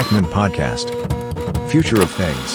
[0.00, 0.86] Ekman Podcast.
[1.70, 2.50] Future of Things.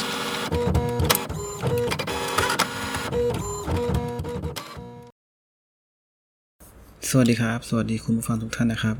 [7.09, 8.97] สวัสดีครับ สวัสดีคุณผู้ฟังทุกท่านนะครับ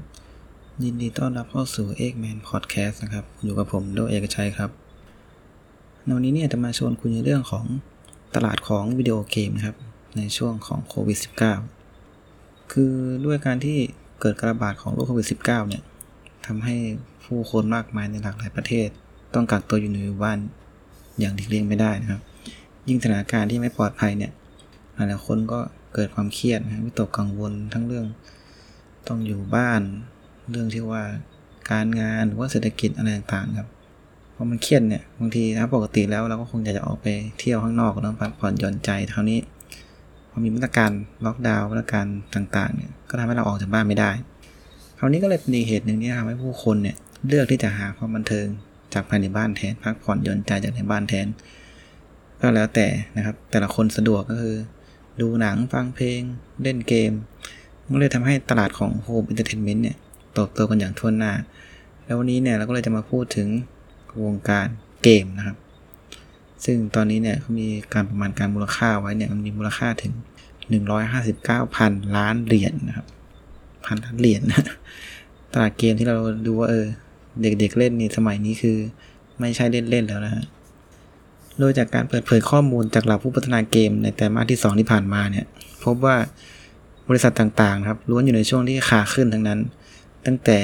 [0.84, 4.70] ยินดีต้อนรับเข้าสู่ e g m a n Podcast นะครับ อยู่กับผมโดเอกชัยครับ
[6.04, 7.66] ในวันนี้เนี่ยจะมาชวนคุยในเรื่องของ
[8.36, 9.78] ตลาดของวิดีโอเกมนะครับ
[10.18, 11.18] ในช่วงของโควิด
[11.94, 12.94] -19 คือ
[13.26, 13.78] ด้วยการที่
[14.22, 15.84] เกิดการระบาดของโรคโควิด -19 เนี่ย
[16.52, 16.76] ทำให้
[17.26, 18.88] ผู้คนมากมายในหลากหลายประเทศ
[19.34, 20.40] ต้องกักตัวอยู่ในบ้าน
[21.20, 22.22] อย่างหลีกเลี่ยงไม่ได้นะครับ
[22.88, 24.32] ยิ่งสถานการณ์ที่ไม่ปลอดภัยเนี่ย
[24.96, 25.60] หลายๆคนก็
[25.94, 28.06] เกิดความเครียดนะวิตกกังวลทั้งเรื่อง
[29.08, 29.82] ต้องอยู่บ้าน
[30.50, 31.04] เรื่องที่ว่า
[31.72, 33.70] การงานหรือว่าเศรษฐกิจอะไรต่างๆครับ
[34.36, 37.08] พอมันเครียดเนี่ยบางทีถ้าปกติแล้วเราก็คงอยากจะออกไป
[37.40, 39.40] เที่ยวข้างนอกนะพักผ่อนหย่อนใจเท่านี้
[40.30, 40.92] พอมีมาตรการ
[41.26, 44.12] ล็อกดาวน์มาตรการต่างๆเนี่ยก็ทำให้เราออกจากบ้านไม่ได้
[45.02, 46.96] คราวนี้ก็เลยเป็นอีกเหตุหนึ่งที่ทำให้ผู้คนเนี่ย
[47.28, 48.48] เลือกที่จะหาความบันเทิง
[48.94, 51.28] จากภายในบ้านแทนพักผ่อนหย่อนใจจากในบ้านแทน
[52.42, 52.88] ก็แล้วแต่
[53.18, 54.56] นะครับ แต่ละคนสะดวกก็คือ
[55.22, 56.22] ดูหนังฟังเพลง
[56.62, 57.12] เล่นเกม
[57.90, 59.98] มันเลยทำให้ตลาดของ home entertainment เนี่ย
[60.34, 61.34] โตโตกันอย่างทั่วหน้า
[62.04, 63.48] แล้ววันนี้เนี่ยเราก็เลยจะมาพูดถึง
[64.24, 64.68] วงการ
[65.04, 65.58] เกมนะครับ
[66.66, 70.14] ซึ่งตอนนี้เนี่ยเขามีการประมาณการมูลค่าไว้เนี่ยมันมีมูลค่าถึง
[71.30, 73.08] 159,000 ล้านเหรียญนนะครับ
[73.90, 74.42] พันล้านเหรียญ
[75.54, 76.86] ตลาดเกมที่เราดูว่าเออ
[77.42, 78.78] เด็กๆเล่นนี่สมัยนี้คือ
[79.40, 80.44] ไม่ใช่เล่นๆแล้วนะฮะ
[81.60, 85.46] โดยจากการเปิดเผยข้อมูลจากเหล่าผู้พัฒนาเกมในแต่มาที่ 2 ที่ผ่านมาเนี่ย
[85.84, 86.16] พบว่า
[87.10, 89.60] บริษัทต่างๆครับล้วนอยู่ในช่วงที่ขาขึ้นทั้งนั้น
[90.26, 90.60] ตั้งแต่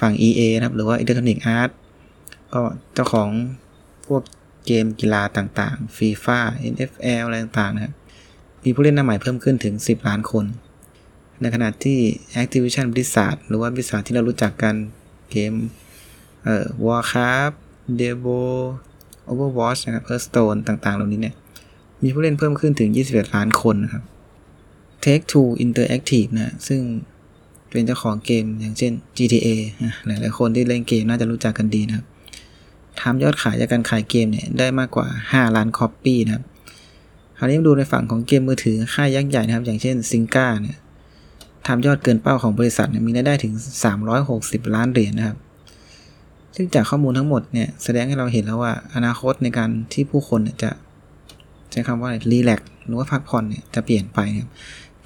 [0.00, 1.74] ฝั่ง EA นะครับ หรือว่า Electronic Arts
[2.52, 2.62] ก็
[2.94, 3.28] เจ้าของ
[4.06, 4.22] พวก
[4.66, 6.40] เกมกีฬาต่างๆ FIFA
[6.72, 7.94] NFL อะไรต่างๆนะครับ
[8.64, 10.44] มีผู้เล่นหน้าใหม่เพิ่มขึ้นถึง 10 ล้านคน
[11.40, 11.98] ในขณะที่
[12.42, 14.74] Activision Blizzard หรือว่า Blizzard ที่เรารู้จักกัน
[15.30, 15.52] เกม
[16.44, 17.54] เอ่อ Warcraft
[17.98, 18.44] Diablo
[19.30, 21.34] Overwatch นะครับ Hearthstone ต่างๆ เหล่านี้เนี่ย
[22.02, 24.04] มีผู้เล่นเพิ่มขึ้นถึง 21 ล้านคนนะครับ
[25.04, 26.80] Take Two Interactive นะซึ่ง
[27.70, 29.48] เป็นเจ้าของเกมอย่างเช่น GTA
[30.06, 32.06] หลายๆคนที่เล่นเกมน่าจะรู้จักกันดีนะครับ
[33.00, 36.44] ทำยอดขายจากการขายเกมเนี่ยได้มากกว่า 5 ล้านคอปปี้นะครับ
[37.38, 40.76] คราวนี้มาดูในฝั่งของเกมมือถือค่ายยักษ์ใหญ่นะครับ อย่างเช่นซิงก้าเนี่ย
[41.66, 43.52] ทำยอดเกินเป้าของบริษัทเนี่ยมีรายได้ถึง
[44.14, 45.38] 360 ล้านเหรียญนนะครับ
[46.54, 50.70] ซึ่งจากข้อมูลทั้งหมดเนี่ยแสดงให้เราเห็นแล้วว่า อนาคตในการที่ผู้คนเนี่ยจะ
[51.70, 54.48] ใช้คำว่ารีแลกหรือว่าพักผ่อนเนี่ยจะเปลี่ยนไปครับ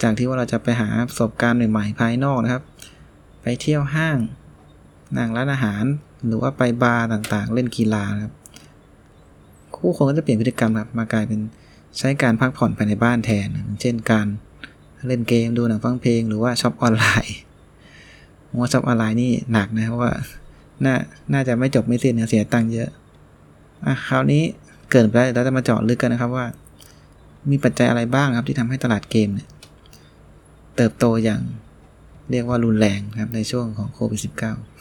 [0.02, 2.62] จากที่ว่าเราจะไปหาประสบการณ์ใหม่ๆภายนอกนะครับ
[3.42, 4.16] ไปเที่ยวห้าง
[5.16, 5.84] นั่งร้านอาหาร
[6.26, 8.32] หรือว่าไปบาร์ต่างๆ เล่นกีฬาครับ
[9.76, 11.40] ผู้คนก็จะเปลี่ยนพฤติกรรมครับมากลายเป็น
[11.98, 13.48] ใช้การพักผ่อนภายในบ้านแทน
[13.80, 14.26] เช่นการ
[15.06, 17.36] เล่นเกมดูหนังฟังเพลงหรือว่าช็อปออนไลน์
[18.60, 20.12] ว่าช็อปออนไลน์นี่หนักนะเพราะว่า
[20.84, 20.94] น่า
[21.32, 22.88] น่าจะไม่จบไม่สิ้นเสียตังค์เยอะ
[23.86, 24.42] อะคราวนี้
[24.90, 26.46] เกิดไปแล้วเราจะมาเจาะลึกกันนะครับว่า
[27.50, 29.48] มีปัจจัยอะไรบ้างครับที่ทำให้ตลาดเกมเนี่ย
[30.76, 31.40] เติบโตอย่าง
[32.30, 34.20] เรียกว่ารุนแรงครับในช่วงของโควิด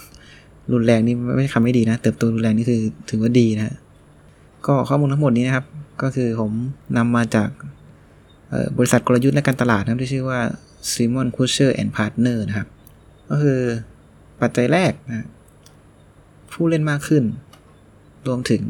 [0.04, 3.76] -19 รุนแรงนี่ไม่ใช่คำไม่ดีนะ เติบโตรุนแรงนี่คือถือว่าดีนะ
[4.68, 5.66] ก็ข้อมูลทั้งหมดนี้นะครับ
[6.02, 6.52] ก็คือผม
[6.98, 7.50] นำมาจาก
[8.78, 10.40] บริษัทกลยุทธ์และการตลาดนะที่ชื่อว่า
[10.92, 12.68] Simon Kucher and Partner นะครับ
[13.30, 13.60] ก็คือ
[14.42, 15.28] ปัจจัยแรกนะ
[16.54, 17.24] ผู้เล่นมากขึ้น
[18.28, 18.62] รวมถึง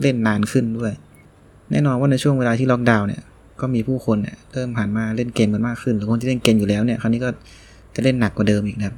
[0.00, 0.92] เล่นนานขึ้นด้วย
[1.70, 3.22] แน่นอนว่าในช่วงเวลาที่ล็อกดาวน์เนี่ย
[3.60, 7.30] ก็มีผู้คนเนี่ยเริ่มผ่านมาเล่นเกมกันมากขึ้นหรือคนที่เล่นเกมอยู่แล้วเนี่ยคราวนี้ก็
[7.94, 8.96] จะเล่นหนักกว่าเดิมอีกนะครับ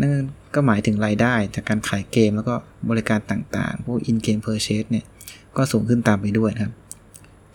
[0.00, 0.10] นั่น
[0.54, 2.54] ก็หมายถึงรายได้จากการขายเกมแล้วก็
[2.90, 5.04] บริการต่างๆ พวก in game purchase เนี่ย
[5.56, 6.72] ก็สูงขึ้นตามไปด้วยนะครับ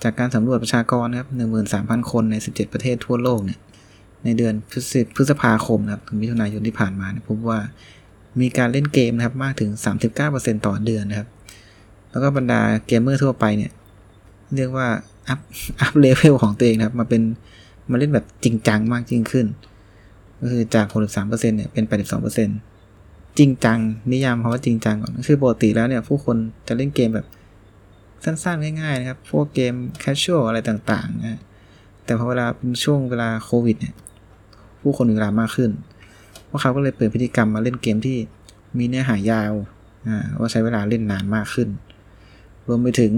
[0.04, 1.30] จากการสำรวจประชากรนะครับ
[1.70, 3.60] 13,000 คนใน 17 ประเทศทั่วโลกเนี่ย
[4.26, 4.54] ในเดือน
[5.16, 7.60] พฤษภาคมนะครับถึงมิถุนายนที่ผ่านมาเนี่ยพบว่า
[8.42, 9.70] มีการเล่นเกมนะครับมากถึง
[10.18, 11.28] 39%ต่อเดือนนะครับ
[12.12, 13.72] แล้วก็บรรดาเกมเมอร์ทั่วไปเนี่ย
[14.56, 14.88] เรียกว่า
[15.28, 15.40] up up
[15.82, 17.22] level ของตัวเองนะครับ มาเป็น
[17.92, 19.46] มาเล่นแบบจริงจังมากยิ่งขึ้น
[20.42, 21.84] ก็คือจาก 63%เนี่ยเป็น
[22.42, 23.80] 82%จริงจัง
[24.12, 26.38] นิยามคำว่าจริงจังก่อนคือปกติแล้วเนี่ย ผู้คน
[26.68, 27.28] จะเล่นเกมแบบ
[28.24, 31.40] สั้นๆ ง่ายๆ นะครับ พวกเกมcasual อะไรต่างๆนะ
[32.06, 33.96] แต่พอเวลาเป็นช่วงเวลาโควิดเนี่ย
[34.82, 35.72] ผู้คนมีเวลามากขึ้น
[36.50, 38.18] พวกเขาก็เลยเปลี่ยนพฤติกรรมมาเล่นเกมที่
[38.78, 39.54] มีเนื้อหายาว
[40.08, 41.70] อ่าว่าใช้เวลาเล่นนานมากขึ้น
[42.68, 43.12] รวมไปถึง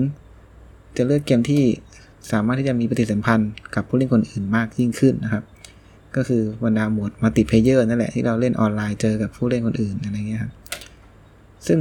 [0.97, 1.63] จะเลือกเกมที่
[2.31, 5.43] สามารถที่จะมีปฏิสัมพันธ์กับผู้เล่นคนอื่นมากยิ่งขึ้นนะครับ
[6.15, 10.53] ก็คือบรรดาหมวด multiplayer นั่นแหละที่เราเล่นออนไลน์เจอกับผู้เล่นคนอื่นอะไรเงี้ยครับ
[11.67, 11.79] ซึ่ง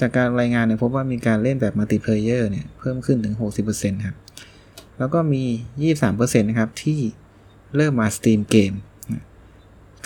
[0.00, 3.34] จากการรายงานเนี่ยพบว่ามีการเล่นแบบ multiplayer เนี่ยเพิ่มขึ้นถึง
[3.70, 4.16] 60%ครับ
[4.98, 5.42] แล้วก็มี
[6.06, 6.98] 23%นะครับที่
[7.76, 8.72] เริ่มมา stream เกม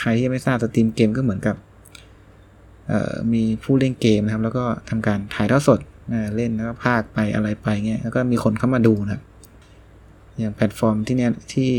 [0.01, 1.57] ใครที่ไม่ทราบ stream เกมก็เหมือนกับ
[3.33, 5.81] มีผู้เล่นเกมนะครับ แล้วก็ทำการถ่ายทอดสด
[6.37, 9.23] เล่นแล้วก็พากย์ไปอะไรไปเงี้ยแล้วก็มีคนเข้ามาดูนะครับ
[10.39, 11.71] อย่างแพลตฟอร์มที่เนี้ยที่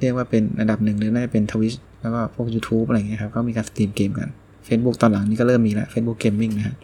[0.00, 4.28] เรียกว่าเป็นอันดับหนึ่งหรือน่าจะเป็น Twitch แล้วก็พวก YouTube อะไรเงี้ยครับก็มีการ stream เกมกัน
[4.66, 6.76] Facebook ตอนหลังนี้ก็เริ่มมีแล้ว Facebook Gaming นะครับ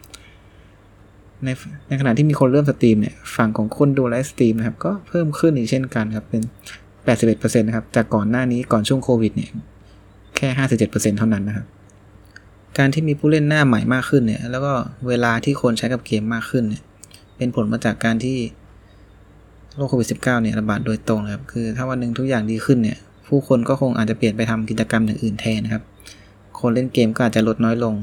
[1.44, 1.48] ใน
[1.88, 6.42] ในขณะที่มีคนเริ่ม stream เนี่ยฝั่งของคนดู live stream นะครับก็เพิ่มขึ้นอีกเช่นกันครับเป็น
[7.02, 9.50] 81%นะครับจากก่อนหน้านี้ก่อนช่วงโควิดเนี่ย
[10.36, 10.48] แค่
[10.88, 11.66] 57%เท่านั้นนะครับ
[12.78, 14.72] การที่มีผู้เล่นหน้าใหม่มากขึ้นเนี่ยแล้วก็
[15.08, 16.82] เวลาที่คนใช้กับเกมมากขึ้นเนี่ย
[17.36, 18.36] เป็นผลมาจากการที่
[19.76, 22.98] โรคโควิด -19 เนี่ยระบาดโดยตรงนะครับคือถ้าวันหนึ่งทุกอย่างดีขึ้นเนี่ย
[23.28, 25.82] ผู้คนก็คงอาจจะเปลี่ยนไปทำกิจกรรมอย่างอื่นแทนนะครับ
[26.60, 27.94] คนเล่นเกมก็อาจจะลดน้อยลง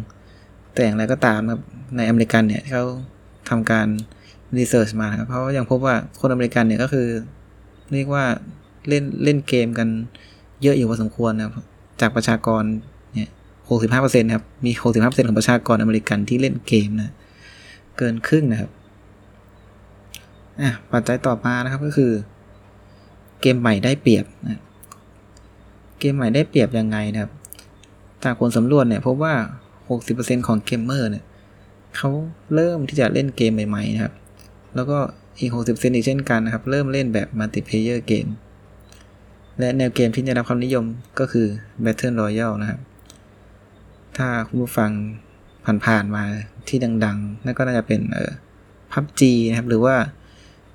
[0.74, 1.62] แต่อย่างไรก็ตามครับ
[1.98, 2.86] ในอเมริกันเนี่ยเขา
[3.50, 3.88] ทำการ
[4.58, 7.08] research มาครับเพราะยังพบว่าคนอเมริกันเนี่ยก็คือ
[7.94, 8.24] เรียกว่า
[8.88, 9.88] เล่นเล่นเกมกัน
[10.64, 11.66] เยอะอยู่พอสมควรนะครับ
[12.02, 12.64] จากประชากร
[13.14, 13.30] เนี่ย
[13.70, 17.14] หกสิบห้าเปอร์เซ็นต์ครับ มีหกสิบห้าเปอร์เซ็นต์ของประชากรอเมริกันที่เล่นเกมนะ
[17.98, 18.70] เกินครึ่งนะครับ
[20.62, 22.12] อะ ปัจจัยต่อมานะครับก็คือ
[23.42, 24.62] เกมใหม่ได้เปรียบนะ
[26.00, 27.32] เกมใหม่ได้เปรียบยังไงนะครับ
[28.24, 29.34] จากผลสำรวจเนี่ยพบว่า
[29.90, 31.24] 60%ของเกมเมอร์เนี่ย
[31.98, 32.10] เขา
[32.56, 34.14] เริ่มที่จะเล่นเกมใหม่ๆนะครับ
[34.76, 34.98] แล้วก็
[35.40, 38.28] อีก60%อีกเช่นกันนะครับ เริ่มเล่นแบบ multiplayer game
[39.60, 40.86] และแนวเกมที่ได้รับความนิยม
[41.20, 41.48] ก็คือ
[41.84, 42.80] Battle Royale นะครับ
[44.18, 44.92] ถ้าคุณผู้ฟัง
[45.86, 46.24] ผ่านๆมา
[46.68, 48.32] ที่ดังๆ นั่นก็น่าจะเป็นเอ่อ
[48.92, 49.96] PUBG นะครับ หรือว่า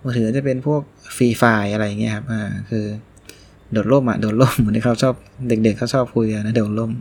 [0.02, 0.82] มือถือจะเป็นพวก
[1.16, 2.84] ฟรีไฟอะไรเงี้ยครับ อ่า คือ
[3.72, 5.14] โดดร่มอะ โดดร่มเหมือนที่เขาชอบ
[5.48, 6.92] เด็กๆเขาชอบคุยนะ โดดร่ม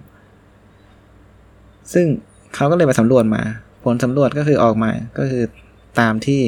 [1.93, 2.05] ซึ่ง
[2.55, 3.41] เขาก็เลยมาสำรวจมา
[3.83, 5.43] ผลสำรวจก็คือออกมาก็คือ
[5.99, 6.41] ตามที่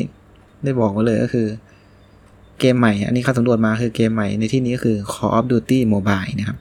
[0.63, 1.48] ได้บอกไว้เลยก็คือ
[2.60, 6.57] เกมใหม่ อันนี้เขาสำรวจมาคือเกมใหม่ในที่นี้ก็คือ Call of Duty Mobile นะครับ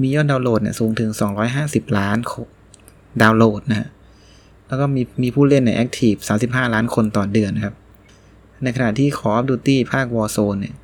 [0.00, 1.10] มียอดดาวน์โหลดเนี่ยสูงถึง
[1.54, 2.16] 250 ล้าน
[3.22, 3.88] ดาวน์โหลดนะฮะ
[4.66, 7.74] แล้วก็มีมีผู้เล่นใน Active 35 ล้านคนต่อเดือนนะครับ
[8.62, 10.74] ในขณะที่ Call of Duty ภาค Warzone เนี่ย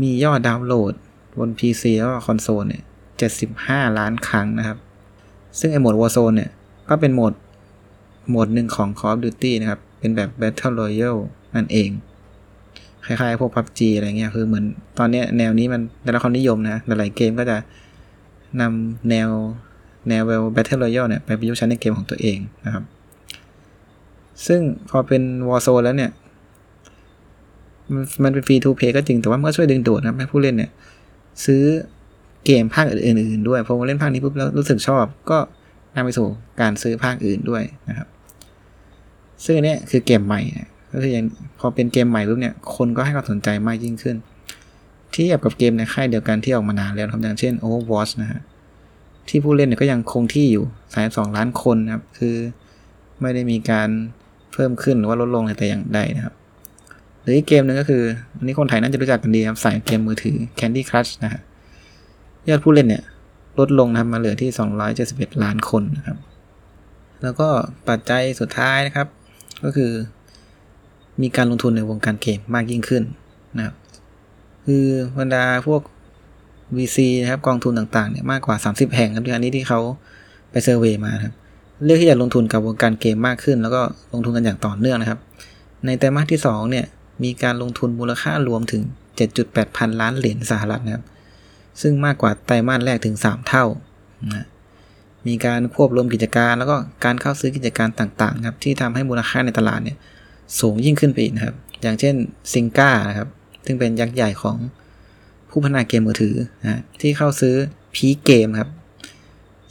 [0.00, 0.92] มียอดดาวน์โหลด
[1.38, 2.82] บน PC แล้วก็คอนโซลเนี่ย
[3.40, 4.78] 75 ล้านครั้งนะครับ
[5.58, 6.50] ซึ่งไอโหมด Warzone เนี่ย
[6.88, 7.32] ก็เป็นโหมด
[8.28, 11.20] โหมดหนึ่งของ Call of Duty นะครับ เป็นแบบ Battle Royale
[11.56, 11.90] นั่นเอง
[13.06, 14.64] คล้ายๆ พวก PUBG อะไรเงี้ย คือเหมือน
[14.98, 17.56] ตอนนี้แนวนี้มันได้รับความนิยมนะ หลายๆเกมก็จะ
[18.60, 19.28] นำแนว
[20.08, 20.22] แนว
[20.54, 22.84] Battle Royale เนี่ยไปประยุกต์ใช้ในเกมของตัวเองนะครับ
[24.46, 24.60] ซึ่ง
[24.90, 26.10] พอเป็น Warzone แล้วเนี่ย
[28.24, 30.70] มันเป็นฟรีทูเพย์ก็จริง แต่ว่ามันก็ช่วยดึงดูดนะให้ผู้เล่นเนี่ย
[31.44, 31.62] ซื้อ
[32.46, 35.38] เกมภาคอื่นๆด้วยพอมาเล่นภาคนี้ปุ๊บแล้วรู้สึกชอบก็
[35.94, 36.26] นำไปสู่
[36.60, 38.08] การซื้อภาคอื่นด้วยนะครับ
[39.44, 41.24] ซึ่งอันนี้คือเกมใหม่นะก็คืออย่าง
[41.58, 44.16] พอเป็นเกมใหม่ปุ๊บเนี่ยคนก็ให้ความสนใจมากยิ่งขึ้น
[45.12, 48.40] เทียบกับเกมในค่ายเดียวกันที่ออกมานานแล้วครับอย่างเช่น Overwatch นะฮะ
[49.28, 50.64] ที่ผู้เล่นเนี่ยก็ยังคงที่อยู่
[51.00, 52.36] 32ล้านคนนะครับ คือ
[53.20, 53.88] ไม่ได้มีการ
[54.52, 56.34] เพิ่มขึ้นหรือว่าลดลงแต่อย่างใดนะครับ
[57.22, 58.02] หรืออีกเกมหนึ่งก็คือ
[58.36, 61.42] อันนี้คนไทยน่าจะรู้จักกันดีครับสายเกมมือถือ Candy Crush นะฮะ
[62.48, 63.04] ยอดผู้เล่นเนี่ย
[63.58, 64.50] ลดลงนะครับมาเหลือที่
[64.96, 66.18] 271 ล้านคนนะครับ
[67.22, 67.48] แล้วก็
[67.88, 69.08] ปัจจัยสุดท้ายนะครับ
[69.64, 69.92] ก็คือ
[71.22, 73.02] มีการลงทุนในวงการเกมมากยิ่งขึ้น
[73.56, 73.74] นะครับ
[74.66, 74.86] คือ
[75.18, 75.82] บรรดาพวก
[76.76, 79.80] VC นะครับกองทุนต่างๆเนี่ยมากกว่า 30 แห่งครับที่อันนี้ที่เขา
[80.50, 81.34] ไปเซอร์เวยมาครับ
[81.84, 85.20] เลือกที่จะลงทุนกับวงการเกมมากขึ้น แล้วก็ลงทุนกันอย่างต่อเนื่องนะครับ
[85.86, 86.86] ในไตรมาสที่2เนี่ย
[87.24, 88.82] มีการลงทุนมูลค่ารวมถึง
[89.28, 91.04] 7.8 พันล้านเหรียญสหรัฐนะครับ
[91.80, 93.64] ซึ่งมากกว่าไตรมาสแรกถึง 3 เท่า
[94.26, 94.46] นะ
[95.28, 99.96] มีการควบรวมกิจการ แล้วก็การเข้าซื้อกิจการต่างๆครับที่ทำให้มูลค่าในตลาดเนี่ย
[100.60, 102.14] สูงยิ่งขึ้นไปอีกนะครับ อย่างเช่น
[102.52, 103.28] ซิงก้านะครับ
[103.66, 104.56] ซึ่งเป็นยักษ์ใหญ่ของ
[105.50, 107.54] ผู้พัฒนาเกมมือถือนะที่เข้าซื้อ
[107.94, 108.70] พีเกมครับ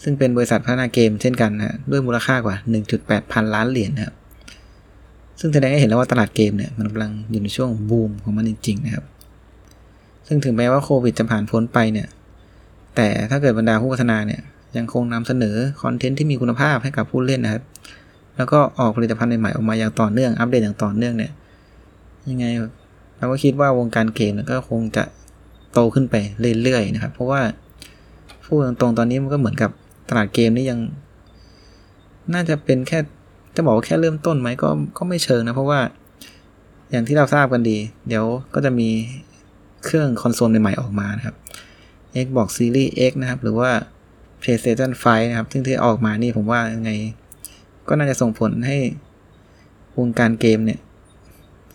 [0.04, 2.56] ซึ่งเป็นบริษัทพัฒนาเกมเช่นกันนะด้วยมูลค่ากว่า
[2.94, 4.16] 1.8 พันล้านเหรียญนะครับ
[5.40, 9.06] ซึ่งแสดงให้เห็นแล้วว่าตลาดเกมเนี่ยมันกำลังอยู่ในช่วงบูมของมันจริงๆนะครับ
[10.28, 12.08] ซึ่งถึงแม้ว่าโควิดจะผ่านพ้นไปเนี่ย
[12.96, 14.42] แต่ถ้าเกิดบรรดาผู้พัฒนาเนี่ย
[14.78, 17.64] ยังคงนำเสนอคอนเทนต์ที่มีคุณภาพให้กับผู้เล่นนะครับ
[18.38, 21.32] แล้วก็ออกผลิตภัณฑ์ใหม่ๆออกมาอย่างต่อเนื่อง อัปเดตอย่างต่อเนื่องเนี่ย
[22.30, 22.46] ยังไง
[23.18, 25.04] เราก็คิดว่าวงการเกมก็คงจะ
[25.74, 26.16] โตขึ้นไป
[26.64, 27.42] เรื่อยๆนะครับ เพราะว่า
[28.46, 29.72] พูดตรงๆตอนนี้มันก็เหมือนกับ
[30.10, 30.80] ตลาดเกมนี่ยัง
[32.34, 33.00] น่าจะเป็นแค่
[33.56, 35.80] จะบอกว่าแค่เริ่มต้นไหมก็ก็ไม่เชิงนะ เพราะว่า
[36.92, 37.78] อย่างที่เราทราบกันดี
[38.08, 38.90] เดี๋ยวก็จะมี
[39.84, 41.36] เครื่องคอนโซลใหม่ๆออกมานะครับ
[42.26, 43.72] Xbox Series X นะครับ หรือว่า
[44.44, 46.92] PlayStation 5 นะครับ ซึ่งที่ออกมานี่ผมว่ายังไง
[47.88, 48.78] ก็น่าจะส่งผลให้
[50.00, 50.80] วงการเกมเนี่ย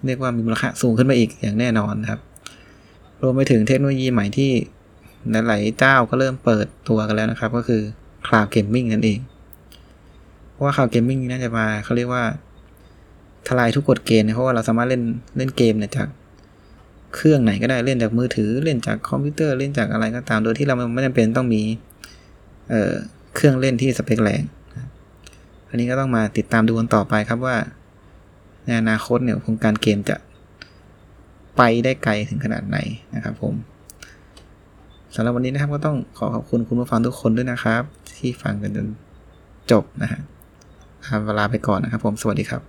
[0.07, 2.21] เรียกว่ามีมูลค่าสูงขึ้นมาอีกอย่างแน่นอนนะครับ
[3.23, 4.51] รวมไปถึงเทคโนโลยีใหม่ที่
[5.49, 7.83] หลายๆเจ้าก็เริ่มเปิดตัวกันแล้วนะครับ ก็คือ
[8.27, 9.21] Cloud Gaming นั่นเอง
[10.59, 12.25] ราะว่า cloud gaming น่าจะมาเขาเรียกว่า
[13.49, 15.03] ทลายทุกกฎเกณฑ์เพราะว่าเราสามารถเล่น
[15.37, 16.09] เล่นเกมเนี่ยจาก
[17.15, 21.63] เครื่องไหนก็ได้เล่นจากมือถือ เล่นจากคอมพิวเตอร์เล่นจากอะไรก็ตาม โดยที่เราไม่จำเป็นต้องมี
[22.69, 24.43] เเครื่องเล่นที่สเปคแรง
[24.77, 24.89] ครับ
[25.69, 27.57] อันนี้ก็ต้องมาติดตามดูกันต่อไปครับว่า
[28.65, 30.17] ในอนาคตเนี่ยวงการเกมจะ
[31.57, 32.79] ไปได้ไกลถึงขนาดไหน
[33.15, 33.55] นะครับผม
[35.15, 37.83] สำหรับวันนี้นะครับก็ต้องขอขอบคุณคุณผู้ฟังทุกคนด้วยนะครับ
[38.19, 38.87] ที่ฟังกันจน
[39.71, 40.21] จบนะฮะ
[41.07, 42.63] ลาเวลาไปก่อนนะครับผมสวัสดีครับ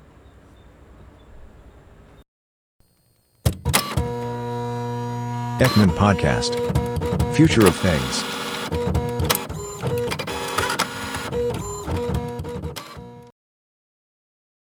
[5.65, 6.51] Ekman Podcast.
[7.35, 8.15] Future of Things.